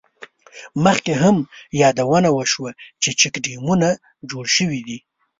[0.85, 1.37] مخکې هم
[1.81, 3.89] یادونه وشوه، چې چیک ډیمونه
[4.29, 4.97] جوړ شوي دي.